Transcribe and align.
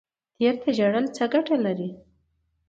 تیر 0.35 0.55
ته 0.61 0.69
ژړل 0.77 1.05
څه 1.15 1.23
ګټه 1.33 1.55
لري؟ 1.65 1.89